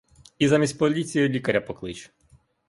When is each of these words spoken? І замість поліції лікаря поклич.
І 0.39 0.47
замість 0.47 0.77
поліції 0.77 1.29
лікаря 1.29 1.61
поклич. 1.61 2.11